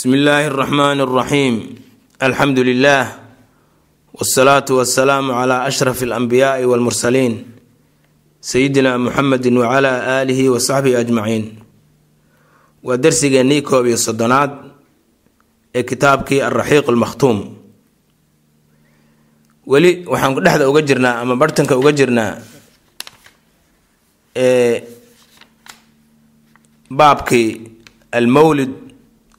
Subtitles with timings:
[0.00, 1.56] bismi illaahi araxmaani araxiim
[2.24, 3.20] alxamdu lilaah
[4.16, 7.34] wsalaatu wasalaamu calaa ashraf alambiyaai walmursaliin
[8.40, 11.44] sayidina muxamedi wacalaa aalihi wa saxbihi ajmaciin
[12.82, 14.50] waa darsigeennii koob iyo soddonaad
[15.74, 17.38] ee kitaabkii alraxiiq almakhtuum
[19.68, 22.40] weli waxaan dhexda uga jirnaa ama bartanka uga jirnaa
[26.88, 27.48] baabkii
[28.16, 28.89] almowlid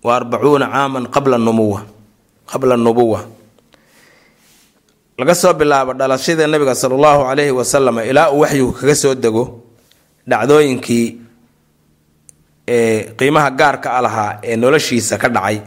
[0.04, 1.82] wa arbacuuna caaman qabla numuwa
[2.52, 3.20] qabla nubuwa.
[5.18, 9.44] Laga soo bilaabo dhalashada nabiga sala allahu calayhi wasalam ilaa uu waxyigu kaga soo dego
[10.30, 11.08] dhacdooyinkii
[12.68, 15.58] ee qiimaha gaarka a lahaa ee noloshiisa ka dhacay.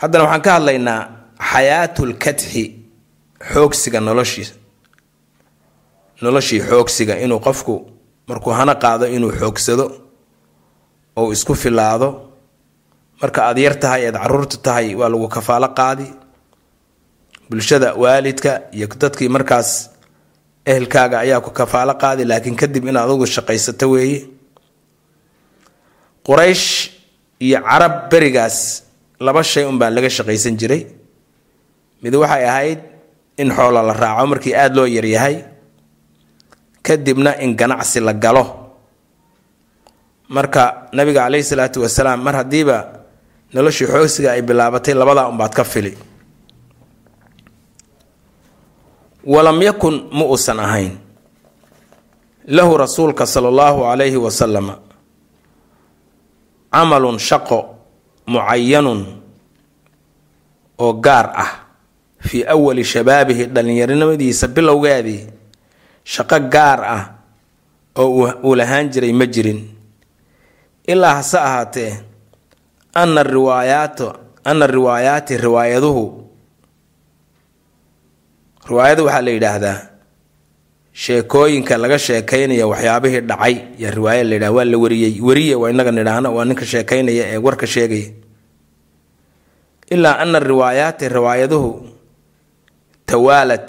[0.00, 1.00] Haddana waxaan ka hadlaynaa
[1.50, 2.64] xayaatul-kadxi
[3.52, 4.54] xoogsiga noloshiisa
[6.22, 7.74] noloshii xoogsiga inuu qofku
[8.28, 9.84] markuu hana qaado inuu xoogsado
[11.20, 12.08] ou isku filaado
[13.20, 16.06] marka aada yar tahay eed carruurta tahay waa lagu kafaalo qaadi.
[17.50, 19.70] Bulshada waalidka iyo dadkii markaas
[20.70, 24.20] ehelkaaga ayaa ku kafaalo qaadi laakiin kadib inaad adugu shaqaysato weeye.
[26.26, 26.90] Quraysh
[27.40, 28.82] iyo carab berigaas
[29.20, 30.82] laba shay unbaa laga shaqaysan jiray.
[32.02, 32.80] Mid waxay ahayd
[33.36, 35.44] in xoola la raaco markii aada loo yaryahay
[36.82, 38.44] kadibna in ganacsi la galo
[40.30, 42.78] marka nabiga caleyhi salaatu wasalaam mar haddiiba
[43.54, 45.98] noloshii xoogsiga ay bilaabatay labadaa unbaad ka fili.
[49.26, 50.94] Walam yakun ma uusan ahayn.
[52.46, 54.78] Lahu rasuulka sala allahu calayhi wasalama
[56.72, 57.58] camalun shaqo
[58.26, 59.00] mucayanun
[60.78, 61.52] oo gaar ah.
[62.20, 65.26] Fii awali shabaabihi dhallinyaronimadiisa bilowgeedii
[66.04, 67.02] shaqo gaar ah
[67.98, 69.79] oo uu lahaan jiray ma jirin
[70.92, 71.92] ilaa hase ahaatee
[73.02, 73.98] ana riwaayaat
[74.50, 76.04] ana riwaayaati riwaayaduhu
[78.68, 79.78] riwaayada waxaa la yidhaahdaa
[81.02, 85.14] sheekooyinka laga sheekaynaya waxyaabihii dhacay yaa riwaaya la yidhahda waa la wariyey.
[85.28, 88.10] Wariye waa inaga nidhaahno waa ninka sheekaynaya ee warka sheegaya.
[89.94, 91.70] Ilaa ana riwaayaati riwaayaduhu
[93.06, 93.66] tawaalad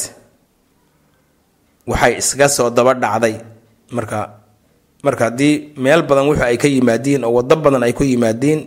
[1.88, 3.36] waxay iskaga soo daba dhacday.
[3.96, 4.20] Marka
[5.04, 8.60] marka haddii meel badan wuxu ay ka yimaadiin oo waddo badan ay ku yimaadiin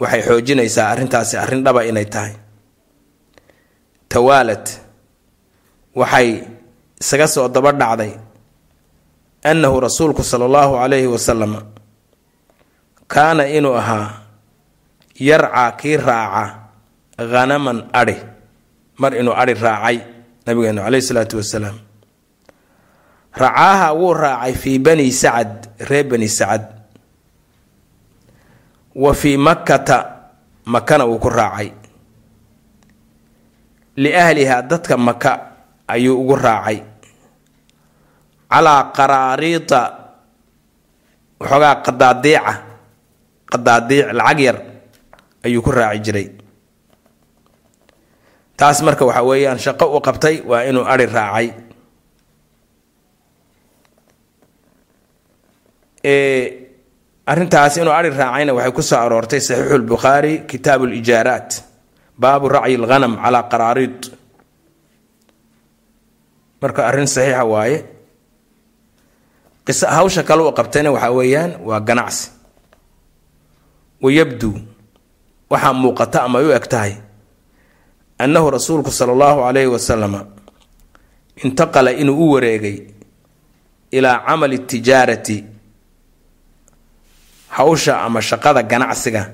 [0.00, 2.34] waxay xoojinaysaa arrintaasi arrin dhaba inay tahay.
[4.08, 4.64] Tawaalad.
[5.98, 6.28] Waxay
[7.00, 8.12] isaga soo daba dhacday
[9.44, 11.52] annahu rasuulku sala allahu calayhi wasalam
[13.06, 14.26] kaana inuu ahaa
[15.18, 16.44] yarcaa kii raaca
[17.18, 18.16] khanaman adhi
[19.00, 19.96] mar inuu adhi raacay
[20.46, 21.76] nabigeenu caleyhi salaatu wasalaam
[23.38, 26.62] racaaha wuu raacay fii bani sacad reer bani sacad.
[28.98, 29.98] Wa fii makkata
[30.66, 31.70] makana wuu ku raacay.
[33.98, 35.32] Liahlihaa dadka maka
[35.86, 36.82] ayuu ugu raacay.
[38.50, 39.80] Calaa qaraariita
[41.40, 42.52] waxoogaa qadaadiica
[43.52, 44.56] qadaadiic lacag yar
[45.44, 46.28] ayuu ku raaci jiray.
[48.58, 51.48] Taas marka waxa weeyaan shaqo u qabtay waa inuu adhi raacay
[57.26, 61.62] arrintaas inuu adhi raacayna waxay ku soo aroortay saxiixu lbukhaari kitaabu lijaaraat
[62.18, 63.98] baabu racyi lghanam calaa qaraariid
[66.62, 67.78] marka arrin saxiixa waaye
[69.96, 72.30] hawsha kale u qabtayna waxaa weeyaan waa ganacsi.
[74.02, 74.54] Wayabduu
[75.50, 76.94] waxaa muuqata ama u eg tahay
[78.18, 80.20] annahu rasuulku sala allahu calayhi wasalama
[81.44, 82.76] intaqala inuu u wareegay
[83.90, 85.57] ilaa camali tijaarati
[87.48, 89.30] hawsha ama shaqada ganacsiga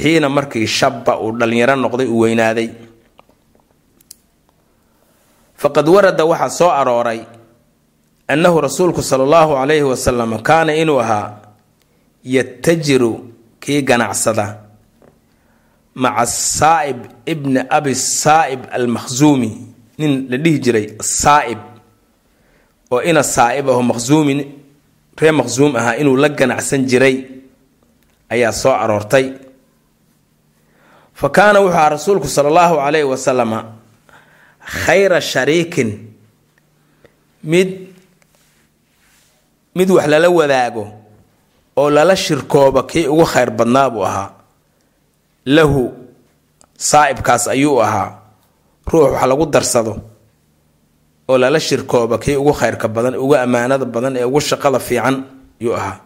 [0.00, 2.68] xiina markii shabba uu dhallinyaro noqday uu weynaaday.
[5.56, 7.20] Faqad warada waxaa soo arooray
[8.28, 11.40] annahu rasuulku sala allahu calayhi wasalam kaana inuu ahaa
[12.24, 13.30] yatajiru
[13.60, 14.64] kii ganacsada
[15.94, 16.96] maca saa'ib
[17.26, 19.50] ibni abi saa'ib almakhsuumi
[19.98, 21.58] nin la dhihi jiray saa'ib
[22.90, 24.63] oo ina saa'ib aho makhsuumi
[25.20, 27.16] ree makhsuum ahaa inuu la ganacsan jiray
[28.30, 29.26] ayaa soo aroortay.
[31.14, 33.58] Fa kaana wuxuu ahaa rasuulku sala allahu calayhi wasalama
[34.84, 35.90] khayra shariikin
[37.44, 37.68] mid
[39.74, 40.84] mid wax lala wadaago
[41.76, 44.30] oo lala shirkooba kii ugu khayr badnaa buu ahaa.
[45.46, 45.92] Lahu
[46.78, 48.18] saa'ibkaas ayuu ahaa.
[48.90, 49.92] Ruux wax lagu darsado
[51.28, 55.24] oo lala shirkooba kii ugu khayrka badan ugu ammaanada badan ee ugu shaqada fiican
[55.60, 56.00] yuu ahaa.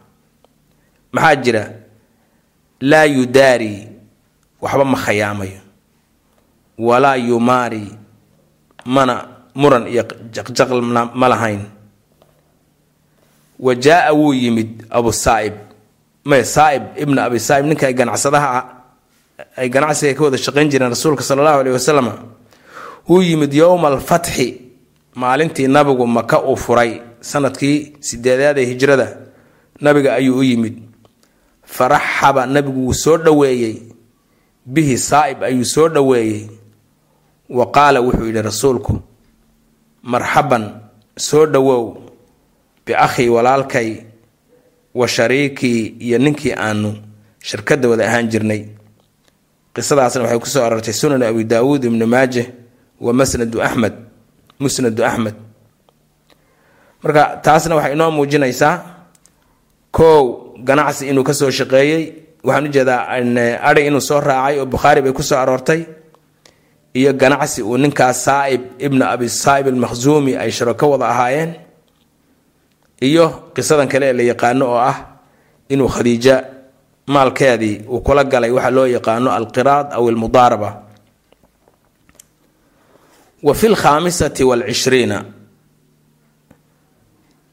[1.12, 1.62] Maxaa jira?
[2.80, 3.88] Laa yudaari
[4.62, 5.60] waxba ma khayaamayo.
[6.78, 7.84] Walaa yumaari
[8.86, 9.14] mana
[9.54, 10.02] muran iyo
[10.34, 10.80] jaqjaql
[11.20, 11.62] ma lahayn.
[13.58, 15.54] Wa jaa-a wuu yimid abu saaib.
[16.24, 18.78] May saaib ibna abi saaib ninka ay ganacsadaha
[19.56, 22.08] ay ganacsiga ka wada shaqayn jireen rasuulka sala allahu aleyh wasalam
[23.08, 24.67] wuu yimid yowma alfatxi
[25.20, 26.92] maalintii nabigu maka uu furay
[27.30, 29.06] sannadkii sideedaad ee hijrada
[29.80, 30.76] nabiga ayuu u yimid.
[31.64, 33.76] Faraxaba nabigu wuu soo dhoweeyey.
[34.66, 36.48] Bihi saaib ayuu soo dhoweeyey.
[37.48, 39.00] Wa qaala wuxuu yidhi rasuulku
[40.02, 40.64] marxaban
[41.16, 41.84] soo dhowow.
[42.86, 43.96] Biakhii walaalkay
[44.94, 46.94] wa shariikii iyo ninkii aanu
[47.40, 48.62] shirkadda wada ahaan jirnay.
[49.74, 52.42] Qisadaasna waxay ku soo arortay sunan abi daawuud ibnu maaje
[53.00, 54.07] wa masnadu axmed
[54.60, 55.34] musnadu axmed
[57.02, 58.74] marka taasna waxay inoo muujinaysaa
[59.96, 60.22] kow
[60.68, 62.02] ganacsi inuu ka soo shaqeeyey.
[62.44, 63.00] Waxaan u jeedaa
[63.68, 65.80] ari inuu soo raacay oo bukhaari bay ku soo aroortay.
[66.94, 71.50] Iyo ganacsi uu ninkaas saaib ibna abi saaib almakhzuumi ay sharoko wada ahaayeen.
[73.00, 73.24] Iyo
[73.54, 74.96] qisadan kale ee la yaqaano oo ah
[75.68, 76.36] inuu khadiija
[77.06, 80.70] maalkeedii uu kula galay waxa loo yaqaano alqiraad aw almudaaraba
[83.42, 85.24] wa fi lkhaamisati waalcishriina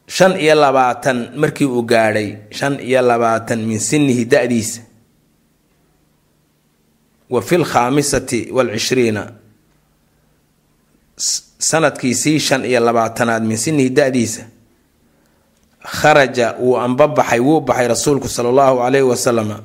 [0.07, 4.81] shan iyo labaatan markii uu gaadhay shan iyo labaatan min sinihi da-diisa.
[7.29, 9.31] Wa fi lkhaamisati waalcishriina
[11.59, 14.43] sanadkiisii shan iyo labaatanaad min sinihi da-diisa.
[15.85, 19.59] Kharaja wuu anbabaxay wuu baxay rasuulku sala allahu calayhi wasalama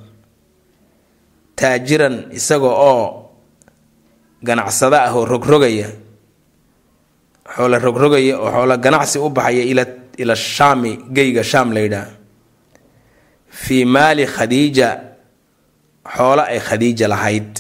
[1.57, 3.31] taajiran isaga oo
[4.45, 5.89] ganacsado ah oo rogrogaya
[7.55, 9.63] xoolo rogrogaya oo xoolo ganacsi u baxaya
[10.23, 12.09] ila shaami geyga shaam la yidhaah
[13.63, 14.89] fii maali khadiija
[16.17, 17.51] xoolo ay khadiija lahayd.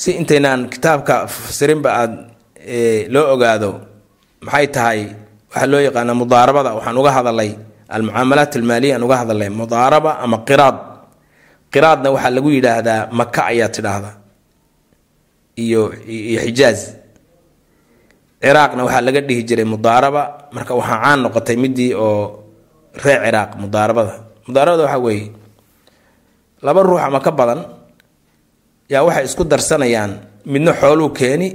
[0.00, 2.18] Si intaynaan kitaabka fasirinba aada
[3.14, 3.70] loo ogaado
[4.46, 5.00] maxay tahay
[5.50, 7.50] waxaa loo yaqaanaa mudaarabada waxaan uga hadalay
[7.94, 10.76] almucaamalaat almaaliya aan uga hadalay mudaaraba ama qiraad.
[11.72, 14.10] Qiraadna waxaa lagu yidhaahdaa maka ayaa tidhaahda.
[15.64, 16.80] Iyo iyo xijaaz
[18.42, 20.22] ciraaqna waxaa laga dhihi jiray mudaaraba.
[20.54, 22.42] Marka waxaa caan noqotay midii oo
[23.04, 24.14] reer ciraaq mudaarabada.
[24.46, 25.26] Mudaarabada waxaa weeye
[26.62, 27.60] laba ruux ama ka badan
[28.92, 30.12] yaa waxay isku darsanayaan
[30.46, 31.48] midna xooluu keeni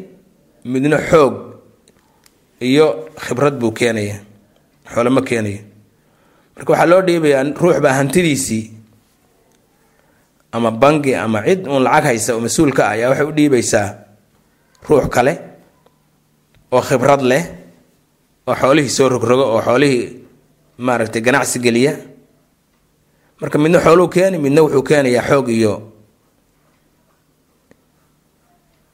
[0.72, 1.34] midna xoog
[2.60, 2.88] iyo
[3.24, 4.18] khibrad buu keenaya
[4.92, 5.62] xoole ma keenayo.
[6.56, 8.66] Marka waxaa loo dhiibayaa ruux baa hantidiisii
[10.56, 13.88] ama bangi ama cid uun lacag haysa oo mas'uulka ah ayaa waxay u dhiibaysaa
[14.90, 15.34] ruux kale
[16.72, 17.44] oo khibrad leh
[18.48, 20.04] oo xoolihii soo rogrogo oo xoolihii
[20.78, 21.94] maaragtay ganacsi geliya.
[23.42, 25.74] Marka midna xooluu keeni midna wuxuu keenayaa xoog iyo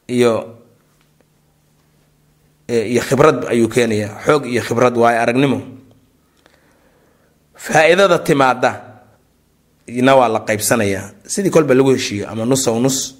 [0.08, 0.34] iyo
[2.68, 4.20] iyo khibrad ayuu keenayaa.
[4.26, 5.60] Xoog iyo khibrad waayo aragnimo.
[7.56, 8.72] Faa-iidada timaada
[9.88, 11.12] na waa la qaybsanayaa.
[11.28, 13.16] Sidii kolba lagu heshiiyo ama nus ow nus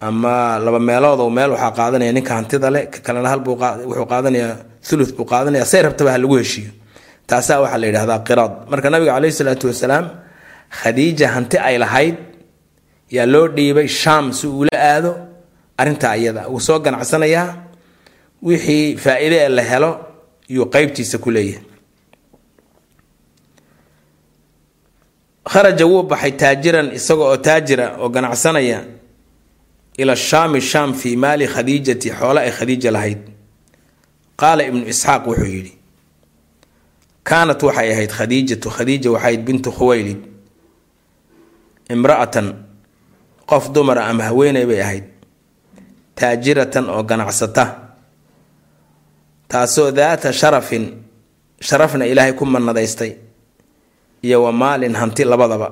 [0.00, 4.54] ama laba meeloodow meel waxaa qaadanaya ninka hantida le ka kalena hal wuxuu qaadanayaa
[4.86, 6.70] thuluth buu qaadanaya say rabtaba ha lagu heshiiyo.
[7.28, 8.52] Taasaa waxaa la yidhahdaa qiraad.
[8.70, 10.06] Marka nabiga caleyhi salaatu wasalaam
[10.80, 12.16] khadiija hanti ay lahayd
[13.16, 15.10] yaa loo dhiibay shaam si uula aado
[15.80, 16.42] arrintaa iyada.
[16.52, 17.46] Wuu soo ganacsanayaa
[18.42, 19.90] wixii faa-iide ee la helo
[20.48, 21.64] yuu qeybtiisa ku leeyahay.
[25.52, 28.78] Kharaja wuu baxay taajiran isaga oo taajira oo ganacsanaya
[29.98, 33.18] ila shaami shaam fii maali khadiijati xoole ay khadiija lahayd
[34.40, 35.72] qaala ibnu isxaaq wuxuu yidhi
[37.28, 40.20] kaanat waxay ahayd khadiijatu khadiija waxayd bintu khuwaylid
[41.94, 42.46] imra'atan
[43.50, 45.04] qof dumara ama haweeney bay ahayd
[46.14, 47.64] taajiratan oo ganacsata
[49.48, 50.84] taasoo daata sharafin
[51.60, 53.12] sharafna ilaahay ku mannadaystay
[54.22, 55.68] iyo wa maalin hanti labadaba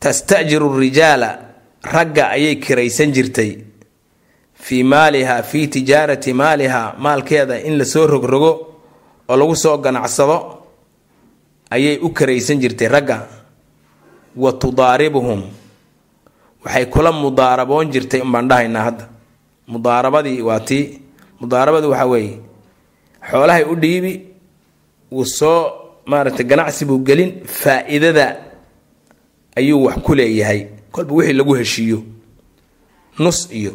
[0.00, 1.30] tastajiru rijaala
[1.92, 3.58] ragga ayay kiraysan jirtay
[4.54, 8.52] fii maaliha fii tijaarati maaliha maalkeeda in la soo rogrogo
[9.28, 10.36] oo lagu soo ganacsado
[11.70, 13.26] ayay u karaysan jirtay ragga.
[14.36, 15.42] Wa tudaaribuhum
[16.64, 19.04] waxay kula mudaaraboon jirtay unbaan dhahaynaa hadda.
[19.68, 21.00] Mudaarabadii waa tii
[21.40, 22.38] mudaarabadu waxaa weeye
[23.30, 24.12] xoolahay u dhiibi
[25.12, 25.60] wuu soo
[26.06, 28.26] maaragtay ganacsi buu gelin faa-iidada
[29.56, 31.98] ayuu wax ku leeyahay kolba wixii lagu heshiiyo.
[33.18, 33.72] Nus iyo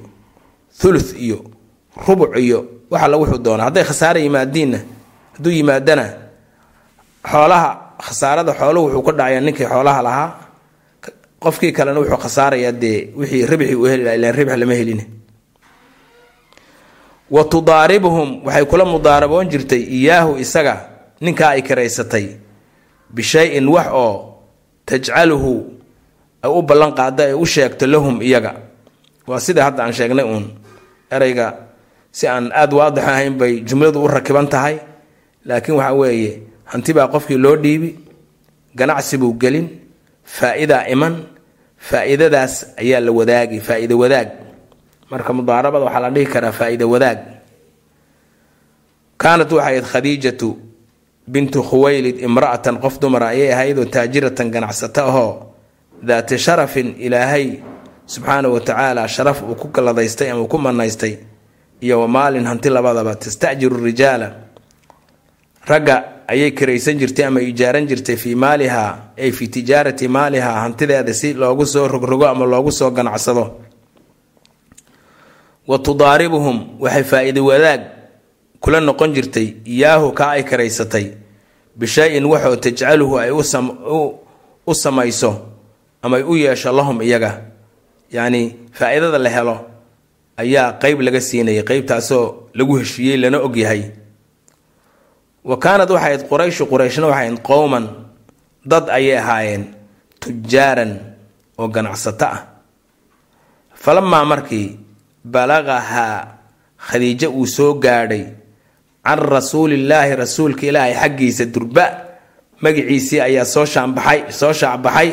[0.80, 1.38] thuluth iyo
[2.08, 2.60] rubuc iyo
[2.92, 3.66] waxa la wuxuu doonaa.
[3.68, 4.80] Hadday khasaare yimaadiinna
[5.36, 6.06] hadduu yimaadana
[7.32, 7.70] xoolaha
[8.06, 10.30] khasaarada xooluhu wuxuu ku dhacayaa ninkii xoolaha lahaa.
[11.44, 15.02] Qofkii kalena wuxuu khasaarayaa dee wixii ribxii uu heli laha ilaan ribx lama helin
[17.30, 20.76] wa tudaaribuhum waxay kula mudaaraboon jirtay iyaahu isaga
[21.22, 22.26] ninkaa ay kiraysatay
[23.14, 24.14] bishay-in wax oo
[24.86, 25.54] tajcaluhu
[26.44, 28.52] ay u ballan qaada ay u sheegto lahum iyaga.
[29.28, 30.46] Waa sida hadda aan sheegnay uun.
[31.12, 31.48] Ereyga
[32.12, 34.80] si aan aada waadix ahayn bay jumladu u rakiban tahay.
[35.46, 36.32] Laakiin waxa weeye
[36.72, 37.90] hanti baa qofkii loo dhiibi
[38.76, 39.68] ganacsi buu gelin
[40.24, 41.14] faa-idaa iman
[41.78, 44.30] faa-iidadaas ayaa la wadaagi faa-iide wadaag.
[45.12, 47.20] Marka mudaarabada waxaa la dhihi karaa faa-iide wadaag.
[49.20, 50.50] Kaanat waxay ahayd khadiijatu
[51.28, 55.32] bintu khuwaylid imra'atan qof dumara ayay ahaydoo taajiratan ganacsato ahoo
[56.04, 57.60] daati sharafin ilaahay
[58.06, 61.18] subxaanahu wa tacaala sharaf uu ku galladaystay ama uu ku manaystay
[61.82, 64.36] iyo maalin hanti labadaba tastajiru rijaala.
[65.66, 71.34] Ragga ayay kiraysan jirtay ama ijaaran jirtay fii maalihaa ay fii tijaarati maalihaa hantideeda si
[71.34, 73.60] loogu soo rogrogo ama loogu soo ganacsado.
[75.68, 77.82] Wa tudaaribuhum waxay faa-iide wadaag
[78.60, 81.06] kula noqon jirtay iyaahu kaa ay kiraysatay
[81.76, 83.32] bishay-in waxoo tajcaluhu ay
[84.66, 85.32] u samayso
[86.04, 87.42] ama u yeesho lahum iyaga.
[88.12, 89.56] Yacni faa-iidada la helo
[90.38, 93.92] ayaa qeyb laga siinayay qeybtaasoo lagu heshiiyey lana ogyahay
[95.44, 97.86] wa kaanad waxay ahayd qurayshu qurayshna waxay ahayd qowman.
[98.66, 99.64] Dad ayay ahaayeen
[100.20, 101.00] tujaaran
[101.58, 102.40] oo ganacsato ah.
[103.74, 104.80] Falamaa markii
[105.24, 106.28] balaqahaa
[106.78, 108.26] khadiijo uu soo gaadhay
[109.04, 111.86] can rasuulillaahi rasuulka ilaahay xaggiisa durba
[112.62, 115.10] magiciisii ayaa soo shaanbaxay soo shaacbaxay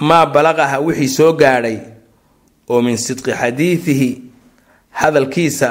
[0.00, 1.78] maa balaqaha wixii soo gaadhay
[2.68, 4.10] oo min sidqi xadiidihi
[5.00, 5.68] hadalkiisa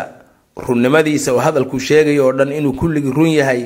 [0.67, 3.63] runnimadiisa oo hadalkuu sheegaya oo dhan inuu kulligii run yahay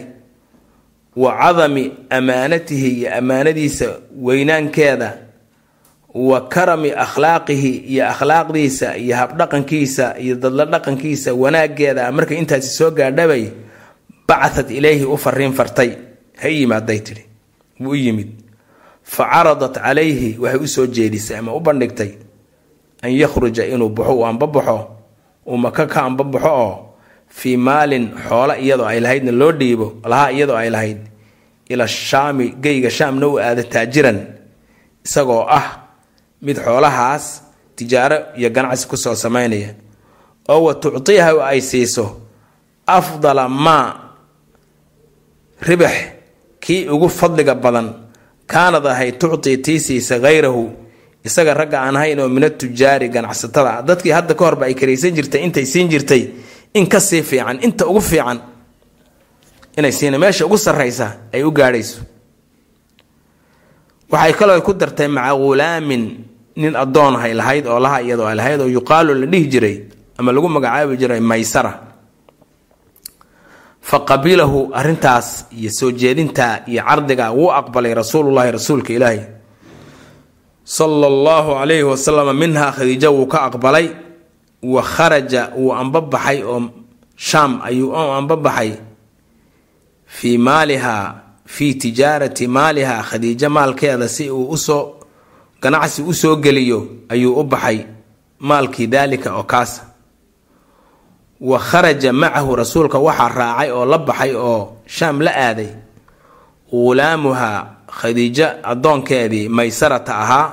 [1.15, 3.87] wa cadami amaanatihi iyo ammaanadiisa
[4.21, 5.09] weynaankeeda
[6.13, 13.45] wa karami akhlaaqihi iyo akhlaaqdiisa iyo habdhaqankiisa iyo dadla dhaqankiisa wanaageeda markay intaasi soo gaadhabay
[14.27, 15.91] bacatad ilayhi u fariin fartay.
[16.41, 17.23] Ha yimaaday tidhi.
[17.79, 18.29] Wuu u yimid
[19.03, 22.11] fa caradat calayhi waxay u soo jeedisay ama u bandhigtay
[23.03, 24.77] an yakhruja inuu baxo uu anbabaxo
[25.47, 26.95] uu maka ka anbabaxo oo
[27.27, 30.99] fii maalin xoola iyadoo ay lahaydna loo dhiibo lahaa iyadoo ay lahayd
[31.69, 34.19] ila shaami geyga shaamna u aada taajiran
[35.05, 35.65] isagoo ah
[36.41, 37.43] mid xoolahaas
[37.75, 39.73] tijaaro iyo ganacsi ku soo samaynaya.
[40.49, 42.21] Oo wa tuctiiha ay siiso
[42.87, 44.11] afdala maa
[45.61, 45.95] ribax
[46.59, 47.93] kii ugu fadliga badan
[48.47, 50.63] kaanad ahayd tuctii tii siisa hayrahu
[51.25, 53.81] isaga ragga aan ahayn oo min atujaari ganacsatada.
[53.81, 56.23] Dadkii hadda ka horba ay karaysan jirtay intay siin jirtay
[56.73, 58.39] in ka sii fiican inta ugu fiican
[59.77, 62.01] inay siina meesha ugu sarraysa ay u gaadhayso.
[64.11, 66.03] Waxay kaloo ku dartay maca ghulaamin
[66.55, 69.75] nin addoon hay lahayd oo laha iyadoo ay lahayd oo yuqaalu la dhihi jiray
[70.19, 71.92] ama lagu magacaabi jiray maysara
[73.83, 79.21] fa qabilahu arrintaas iyo soo jeedintaa iyo cardiga wuu aqbalay rasuulullahi rasuulka ilaahi
[80.63, 83.87] sala allahu calayhi wasalam minhaa khadiija wuu ka aqbalay
[84.63, 86.61] wa kharaja wuu anbabaxay oo
[87.15, 88.71] shaam ayuu u anbabaxay
[90.07, 94.95] fii maalihaa fii tijaarati maalihaa khadiijo maalkeeda si uu u soo
[95.61, 97.79] ganacsi u soo geliyo ayuu u baxay
[98.39, 99.92] maalkii daalika oo kaasa
[101.43, 105.69] wa kharaja macahu rasuulka waxaa raacay oo la baxay oo shaam la aaday.
[106.71, 107.59] Ghulaamuhaa
[107.99, 110.47] khadiijo addoonkeedii maysarata ahaa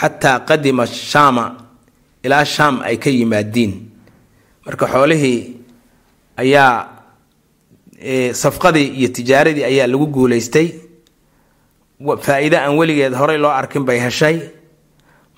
[0.00, 1.44] xataa qadima shaama
[2.22, 3.72] ilaa shaam ay ka yimaadiin
[4.66, 5.40] marka xoolihii
[6.36, 6.88] ayaa
[8.32, 10.68] safqadii iyo tijaaradii ayaa lagu guulaystay.
[12.20, 14.38] Faa-iide aan weligeed horey loo arkin bay heshay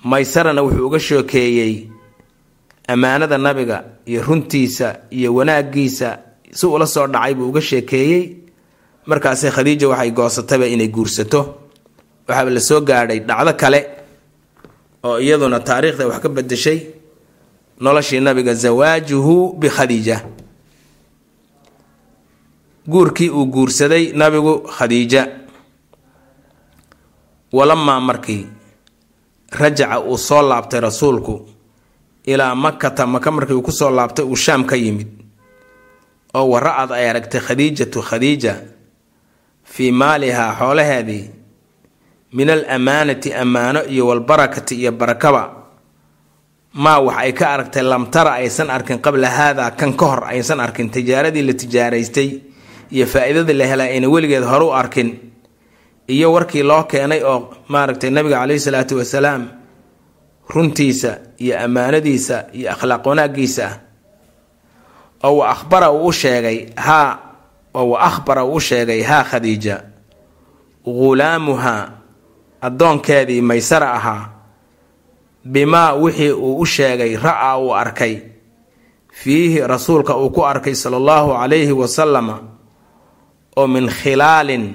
[0.03, 1.90] maysarana wuxuu uga sheekeeyey
[2.91, 6.09] ammaanada nabiga iyo runtiisa iyo wanaagiisa
[6.57, 8.23] si ula soo dhacay buu uga sheekeeyey.
[9.05, 11.41] Markaase khadiija waxay goosatayba inay guursato.
[12.27, 13.79] Waxaaba la soo gaadhay dhacdo kale
[15.03, 16.79] oo iyaduna taariikhda wax ka bedeshay
[17.83, 20.17] noloshii nabiga zawaajuhu bikhadiija
[22.87, 25.21] guurkii uu guursaday nabigu khadiija.
[27.53, 28.47] Walamaa markii
[29.59, 31.35] rajaca uu soo laabtay rasuulku
[32.25, 35.07] ilaa makata maka markii uu ku soo laabtay uu shaam ka yimid.
[36.33, 38.55] Oo wara-ad ay aragtay khadiijatu khadiija
[39.63, 41.23] fii maalihaa xoolaheedii
[42.33, 45.43] min al amaanati ammaano iyo walbarakati iyo barakaba.
[46.73, 50.89] Maa wax ay ka aragtay lamtara aysan arkin qabla haadaa kan ka hor aysan arkin
[50.89, 52.29] tijaaradii la tijaaraystay
[52.91, 55.09] iyo faa-iidadii la helay ayna weligeed hore u arkin.
[56.07, 59.47] Iyo warkii loo keenay oo maaragtay nabiga caleyhi salaatu wasalaam
[60.53, 63.77] runtiisa iyo ammaanadiisa iyo akhlaaq wanaagiisa ah
[65.23, 67.17] oo wa akhbara uu u sheegay haa
[67.73, 69.83] oo wa akhbara uu u sheegay haa khadiija
[70.85, 71.89] ghulaamuhaa
[72.61, 74.29] addoonkeedii maysara ahaa
[75.45, 78.17] bimaa wixii uu u sheegay ra'a uu arkay.
[79.11, 82.39] Fiihi rasuulka uu ku arkay sala allahu calayhi wasalama
[83.57, 84.73] oo min khilaalin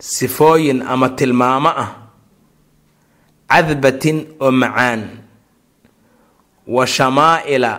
[0.00, 1.88] sifooyin ama tilmaamo ah
[3.48, 5.02] cadbatin oo macaan
[6.66, 7.72] wa shamaa'ila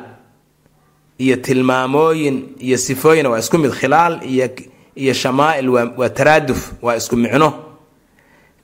[1.19, 4.49] iyo tilmaamooyin iyo sifooyin waa isku mid khilaal iyo
[4.95, 7.49] iyo shamaa'il waa taraaduf waa isku micno.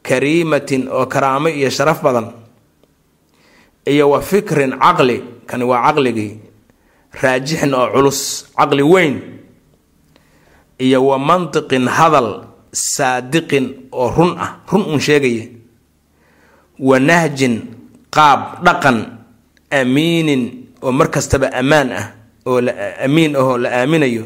[0.04, 2.28] Kariimatin oo karaamo iyo sharaf badan.
[3.86, 5.18] Iyo wa fikrin caqli
[5.50, 6.34] kani waa caqligii
[7.22, 9.16] raajixin oo culus caqli weyn.
[10.80, 12.30] Iyo wa mantiqin hadal
[12.74, 15.46] saadiqin oo run ah run uun sheegaya
[16.80, 17.56] wa nahjin
[18.16, 18.98] qaab dhaqan
[19.72, 20.44] amiinin
[20.82, 22.06] oo mar kastaba ammaan ah
[22.46, 22.60] oo
[23.06, 24.24] amiin ahoo la aaminayo.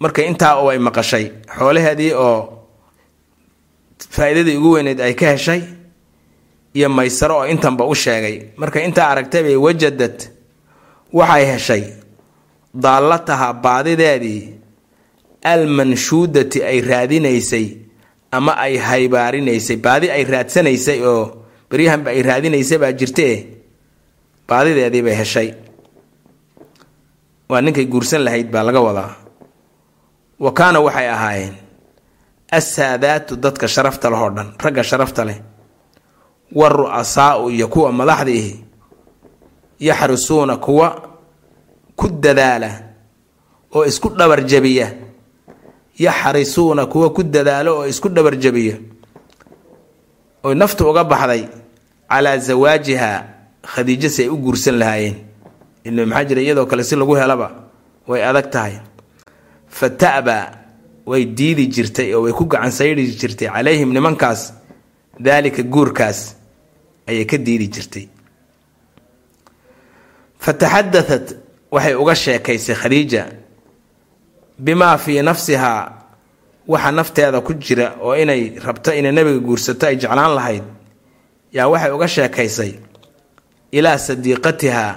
[0.00, 1.24] Marka intaa oo ay maqashay
[1.58, 2.38] xoolaheedii oo
[4.10, 5.62] faa-iidadii ugu weyneyd ay ka heshay
[6.74, 8.36] iyo maysaro oo intanba u sheegay.
[8.56, 10.16] Marka intaa aragtay bay wajadad
[11.12, 11.82] waxay heshay
[12.74, 14.42] daallataha baadideedii
[15.42, 17.66] almanshuudati ay raadinaysay
[18.32, 21.22] ama ay haybaarinaysay baadi ay raadsanaysay oo
[21.70, 23.34] beryahanba ay raadinaysay baa jirtee
[24.48, 25.48] baadideedii bay heshay.
[27.48, 29.12] Waa ninkay guursan lahayd baa laga wadaa.
[30.40, 31.54] Wa kaana waxay ahaayeen
[32.58, 35.38] assaadaatu dadka sharafta leh oo dhan ragga sharafta leh.
[36.54, 38.64] Wa ru'asaau iyo kuwa madaxda ihi
[39.80, 40.88] yaxrisuuna kuwa
[41.96, 42.70] ku dadaala
[43.74, 44.86] oo isku dhabarjabiya
[46.06, 48.76] yaxrisuuna kuwa ku dadaalo oo isku dhabarjabiya
[50.46, 51.42] oy naftu uga baxday
[52.10, 53.10] calaa zawaajiha
[53.72, 55.16] khadiijo si ay u guursan lahaayeen.
[55.84, 57.48] Ilmi maxaa jira iyadoo kale si lagu helaba
[58.08, 58.74] way adag tahay.
[59.68, 60.36] Fa ta'ba
[61.06, 64.52] way diidi jirtay oo way ku gacan sayri jirtay calayhim nimankaas.
[65.20, 66.36] Daalika guurkaas
[67.08, 68.08] ayay ka diidi jirtay.
[70.38, 71.26] Fa taxadatat
[71.70, 73.22] waxay uga sheekaysay khadiija
[74.64, 75.82] bimaa fii nafsihaa
[76.68, 80.64] waxa nafteeda ku jira oo inay rabto inay nabiga guursato ay jeclaan lahayd
[81.52, 82.72] yaa waxay uga sheekaysay
[83.72, 84.94] ilaa sadiiqatihaa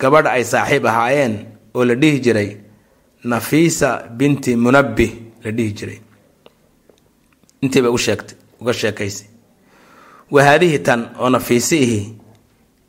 [0.00, 1.34] gabadh ay saaxiib ahaayeen
[1.74, 2.50] oo la dhihi jiray
[3.24, 3.88] nafiisa
[4.18, 5.12] binti munabbih
[5.44, 6.00] la dhihi jiray.
[7.62, 9.26] Intiiba usheegtay uga sheekaysay.
[10.30, 12.00] Wa haadihi tan oo nafiisiihi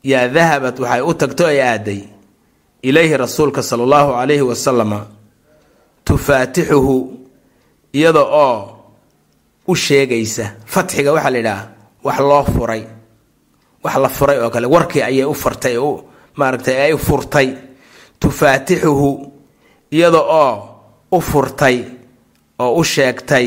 [0.04, 2.00] yaa dahabat waxay u tagto ay aaday
[2.82, 5.06] ilayhi rasuulka sala allahu calayhi wasalama
[6.08, 6.96] tufaatixuhu
[7.92, 8.56] iyada oo
[9.68, 10.44] u sheegaysa.
[10.66, 11.68] Fatxiga waxaa la yidhaha
[12.04, 12.82] wax loo furay.
[13.84, 15.76] Wax la furay oo kale warkii ayay u fartay
[16.36, 17.48] maaragtay ay furtay.
[18.20, 19.32] Tufaatixuhu
[19.92, 20.52] iyada oo
[21.12, 21.84] u furtay
[22.58, 23.46] oo u sheegtay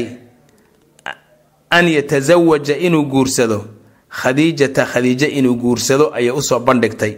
[1.70, 3.66] an yatasawaja inuu guursado.
[4.10, 7.18] Khadiijata khadiijo inuu guursado ayay u soo bandhigtay.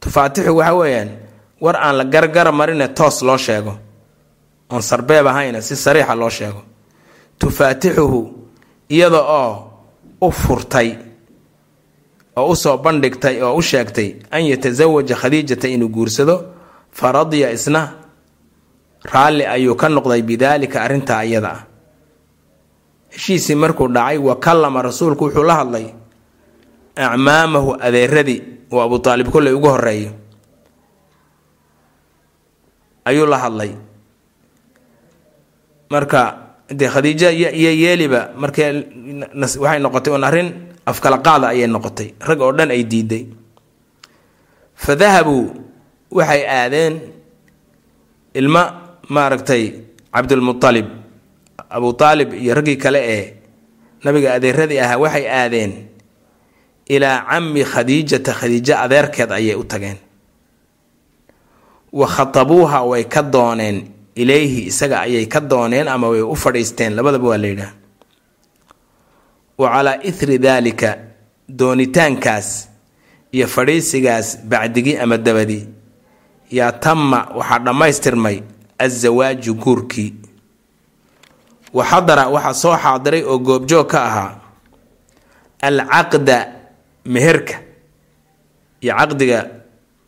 [0.00, 1.10] Tufaatixu waxa weeyaan
[1.60, 3.78] war aan la gargara marine toos loo sheego.
[4.70, 6.62] Oon sarbeeb ahayna si sariixa loo sheego.
[7.38, 8.20] Tufaatixuhu
[8.88, 9.72] iyada oo
[10.20, 10.96] u furtay
[12.36, 16.36] oo u soo bandhigtay oo u sheegtay an yatasawaja khadiijata inuu guursado
[16.92, 17.94] fa radiya isna
[19.04, 21.60] raalli ayuu ka noqday bidaalika arrintaa iyada ah.
[23.08, 25.86] Heshiisii markuu dhacay wa kallama rasuulku wuxuu la hadlay
[26.96, 28.42] acmaamahu adeeradii
[28.72, 30.10] oo abu aalib kolley ugu horeeyo
[33.04, 33.72] ayuu la hadlay.
[35.90, 36.22] Marka
[36.70, 37.50] dee khadiijo iyo
[37.82, 38.70] yeeliba markee
[39.60, 40.48] waxay noqotay un arrin
[40.86, 42.08] afkala qaada ayay noqotay.
[42.20, 43.24] Rag oo dhan ay diiday.
[44.74, 45.44] Fa dahabuu
[46.10, 46.94] waxay aadeen
[48.34, 48.62] ilma
[49.08, 49.62] maaragtay
[50.12, 50.86] cabdulmualib
[51.70, 53.24] abu aalib iyo raggii kale ee
[54.04, 55.72] nabiga adeeradii ahaa waxay aadeen
[56.88, 59.96] ilaa cammi khadiijata khadiijo adeerkeed ayay u tageen
[61.92, 67.28] wa khatabuuha way ka dooneen ilayhi isaga ayay ka dooneen ama way u fadhiisteen labadaba
[67.28, 67.72] waa la yidhaah
[69.58, 70.98] wa calaa ithri daalika
[71.48, 72.68] doonitaankaas
[73.32, 75.66] iyo fadhiisigaas bacdigii ama dabadii
[76.50, 78.40] yaa tama waxaa dhammaystirmay
[78.78, 80.14] azawaaju guurkii.
[81.74, 84.32] Wa xadara waxaa soo xaadiray oo goobjoog ka ahaa
[85.60, 86.52] alcaqda
[87.04, 87.60] meherka
[88.80, 89.50] iyo caqdiga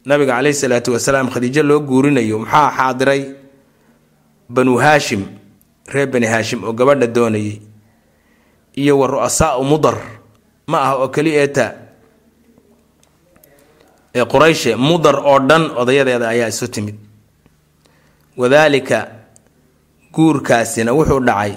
[0.04, 3.22] nabiga caleyhi salaatu wasalaam khadiijo loo guurinayo maxaa xaadiray?
[4.48, 5.22] Banu haashim
[5.92, 7.60] reer bani haashim oo gabadha doonayay
[8.76, 9.96] iyo wa ru'asaau mudar
[10.66, 11.74] ma aha oo keli eeta
[14.14, 16.96] ee qurayshe mudar oo dhan odayadeeda ayaa isu timid.
[18.36, 19.08] Wadaalika
[20.12, 21.52] guurkaasina wuxuu dhacay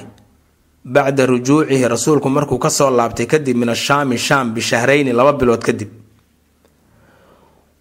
[0.86, 5.90] bacda rujuucihi rasuulku markuu ka soo laabtay kadib min ashaami shaam bishahrayni laba bilood kadib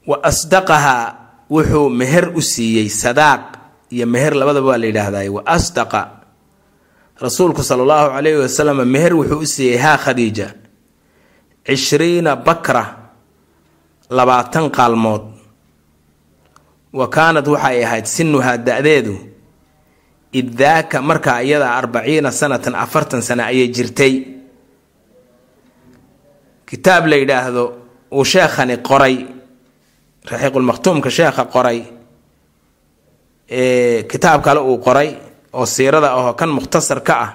[0.07, 1.05] wa asdaqahaa
[1.51, 3.43] wuxuu meher u siiyey sadaaq
[3.91, 6.03] iyo meher labadaba waa la yidhaahday wa asdaqa.
[7.21, 10.49] Rasuulku sala allahu calayhi wasalam meher wuxuu u siiyey haa khadiija
[11.67, 13.13] cishriina bakra
[14.11, 15.23] labaatan qaalmood.
[16.93, 19.17] Wa kaanad waxay ahayd sinuhaa da-deedu
[20.33, 24.15] id daaka markaa iyada arbaciina sanatan afartan sano ayay jirtay.
[26.67, 27.65] Kitaab la yidhaahdo
[28.13, 29.42] uu sheekhani qoray
[30.31, 31.79] raxiiqulmakhtuumka sheekha qoray
[34.11, 35.09] kitaab kale uu qoray
[35.53, 37.31] oo siirada ahoo kan mukhtasar ka ah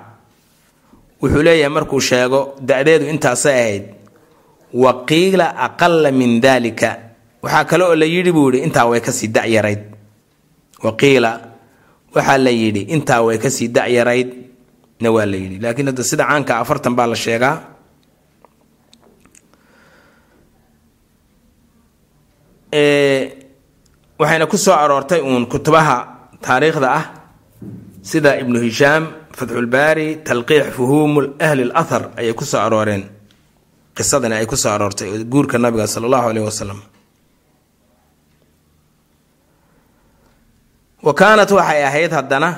[1.22, 3.84] wuxuu leeyahay markuu sheego da-deedu intaasay ahayd
[4.74, 6.92] wa qiila aqala min daalika.
[7.44, 9.82] Waxaa kale oo la yidhi buu yihi intaa way ka sii dacyarayd
[10.84, 11.32] wa qiila
[12.16, 14.30] waxaa la yidhi intaa way ka sii dacyarayd
[15.02, 15.58] na waa la yidhi.
[15.64, 17.56] Laakiin hadda sida caanka afartan baa la sheegaa
[24.20, 25.98] waxayna ku soo aroortay uun kutubaha
[26.42, 27.06] taariikhda ah
[28.02, 29.04] sida ibnu hishaam
[29.38, 33.04] fatxulbaari talqiix fuhuum ahli lathar ayay ku soo arooreen.
[33.96, 36.80] Qisadani ay ku soo aroortay guurka nabiga sala allahu aleyh wasalam
[41.06, 42.50] wa kaanat waxay ahayd haddana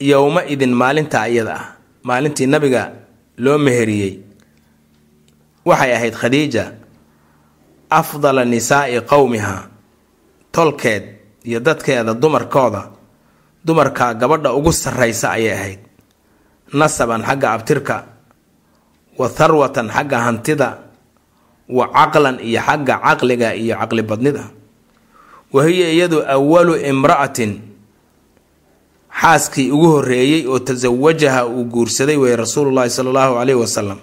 [0.00, 1.64] yowma idin maalintaa iyada ah
[2.02, 2.82] maalintii nabiga
[3.38, 4.12] loo meheriyey.
[5.64, 6.64] Waxay ahayd khadiija
[7.90, 9.56] afdala nisaa'i qowmiha
[10.52, 11.04] tolkeed
[11.44, 12.90] iyo dadkeeda dumarkooda
[13.64, 15.80] dumarka gabadha ugu sarraysa ayay ahayd.
[16.72, 17.96] Nasaban xagga abtirka
[19.18, 20.68] wa tharwatan xagga hantida
[21.68, 24.44] wa caqlan iyo xagga caqliga iyo caqli badnida.
[25.52, 27.52] Wa hiya iyadu awalu imra'atin
[29.20, 33.98] xaaskii ugu horreeyey oo tasawajaha uu guursaday weeye rasuulullaahi sala allahu caleyhi wasalam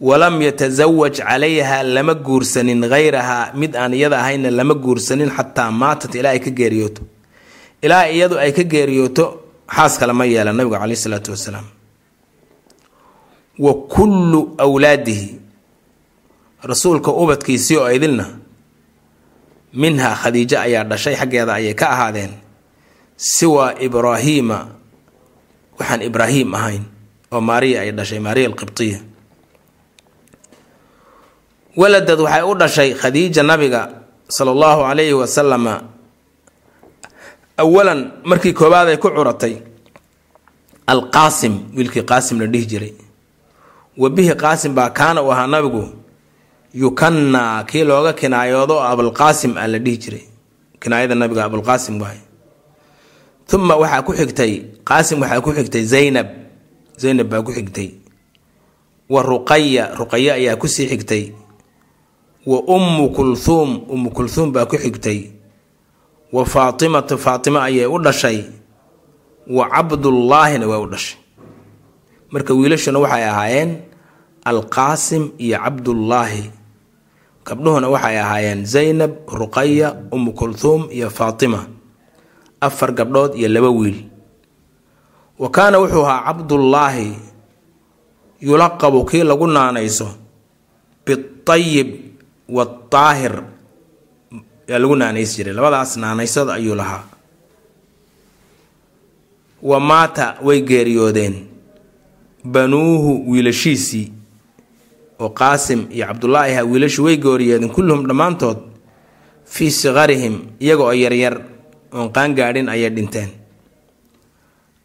[0.00, 6.30] walam yatasawaj calayha lama guursanin hayrahaa mid aan iyada ahayna lama guursanin xataa maatat ilaa
[6.36, 7.02] ay ka geeriyooto.
[7.82, 9.24] Ilaa iyadu ay ka geeriyooto
[9.76, 11.64] xaas kale ma yeelan nabigu caleyhi salaatu wasalaam.
[13.58, 14.40] Wa kullu
[14.74, 15.28] wlaadihi
[16.62, 18.26] rasuulka ubadkiisii oo idilna
[19.72, 22.32] minhaa khadiijo ayaa dhashay xaggeeda ayay ka ahaadeen
[23.16, 24.58] siwa ibraahiima
[25.78, 26.84] waxaan ibraahim ahayn
[27.32, 28.98] oo maariya ay dhashay maariya alqibtiya
[31.76, 33.82] waladad waxay u dhashay khadiija nabiga
[34.28, 35.74] sala allahu calayhi wasalama
[37.62, 39.54] awalan markii koowaad ay ku curatay
[40.92, 42.94] alqaasim wiilkii qaasim la dhihi jiray.
[43.96, 45.84] Wa bihi qaasim baa kaana u ahaa nabigu
[46.74, 50.24] yukannaa kii looga kinaayoodo oo abulqaasim a la dhihi jiray.
[50.80, 52.18] Kinaayada nabiga abulqaasim waay
[53.54, 54.52] uma waxaa ku xigtay
[54.88, 56.28] qaasim waxaa ku xigtay zaynab.
[57.02, 57.88] Zaynab baa ku xigtay.
[59.08, 61.32] Wa ruqaya ruqaya ayaa ku sii xigtay
[62.46, 65.30] wa ummu kulhuum ummu kulhuum baa ku xigtay.
[66.32, 68.44] Wa faatimatu faatimo ayay u dhashay.
[69.50, 71.18] Wa cabdullaahina waa u dhashay.
[72.30, 73.70] Marka wiilashuna waxay ahaayeen
[74.44, 76.50] alqaasim iyo cabdullaahi
[77.46, 81.66] gabdhuhuna waxay ahaayeen zaynab ruqaya ummu kulhuum iyo faatima.
[82.60, 83.98] Afar gabdhood iyo laba wiil.
[85.38, 87.10] Wa kaana wuxuu ahaa cabdullaahi
[88.40, 90.08] yulaqabu kii lagu naanayso.
[91.06, 91.88] Bitayib
[92.48, 93.42] wataahir
[94.68, 95.54] yaa lagu naanays jiray.
[95.54, 97.04] labadaas naanaysood ayuu lahaa.
[99.62, 101.46] Wa maata way geeriyoodeen.
[102.44, 104.12] Banuuhu wiilashiisii
[105.18, 108.58] oo qaasim iyo cabdullaahi ha wiilashu way geeriyoodeen kulluhum dhammaantood
[109.44, 111.40] fii sikarihim iyaga oo yaryar
[111.92, 113.28] oon qaangaadhin ayay dhinteen.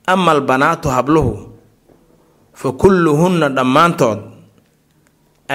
[0.07, 1.51] Ama albanaatu habluhu
[2.53, 4.19] fa kulluhunna dhammaantood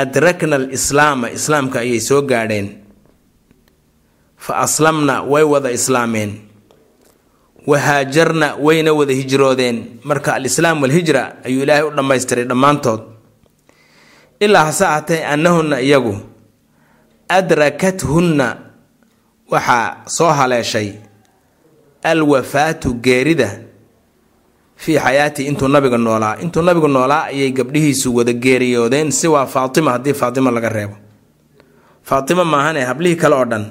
[0.03, 2.69] adrakna alislaama islaamka ayay soo gaadheen.
[4.37, 6.33] Fa aslamna way wada islaameen.
[7.67, 9.99] Wa haajarna wayna wada hijroodeen.
[10.05, 13.01] Marka alislaam walhijra ayuu ilaahay u dhammaystiray dhammaantood.
[14.41, 16.17] Ilaa hase ahatee annahunna iyagu
[17.29, 18.57] adrakathunna
[19.51, 20.93] waxaa soo haleeshay
[22.03, 23.59] alwafaatu geerida
[24.77, 26.37] fii xayaatii intuu nabiga noolaa.
[26.43, 30.97] Intuu nabigu noolaa ayay gabdhihiisu wada geeriyoodeen siwaa faatima haddii faatima laga reebo.
[32.03, 33.65] Faatima maahane hablihii kale oo dhan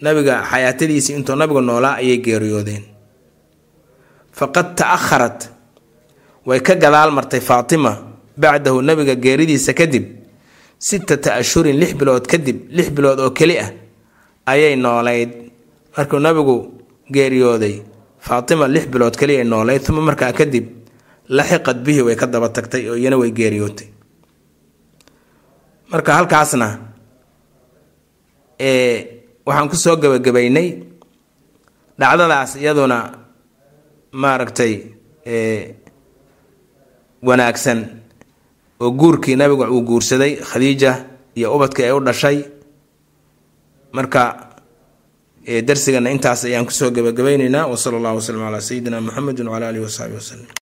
[0.00, 2.82] nabiga xayaatadiisii intuu nabigu noolaa ayay geeriyoodeen.
[4.32, 5.48] Faqad ta'akharat
[6.46, 7.92] way ka gadaal martay faatima
[8.36, 10.04] bacdahu nabiga geeridiisa kadib
[10.78, 13.70] sittata ashhurin lix bilood kadib lix bilood oo keli ah
[14.46, 15.30] ayay noolayd.
[15.96, 16.54] Markuu nabigu
[17.14, 17.82] geeriyooday
[18.26, 20.66] faatima lix bilood keliya noolayd uma markaa kadib
[21.28, 23.88] laxiqad bihi way ka daba tagtay oo iyana way geeriyootay.
[25.92, 26.68] Marka halkaasna
[29.46, 30.68] waxaan ku soo gebagabaynay
[32.00, 32.98] dhacdadaas iyaduna
[34.12, 34.72] maaragtay
[37.22, 37.78] wanaagsan
[38.80, 40.92] oo guurkii nabigu uu guursaday khadiija
[41.36, 42.38] iyo ubadkii ay u dhashay.
[43.92, 44.43] Marka
[45.44, 50.16] darsigana intaas ayaan ku soo gebagabayneynaa wasala allahu waslm calaa sayidina muxamedi wcala alihi wasaxbi
[50.20, 50.46] waslem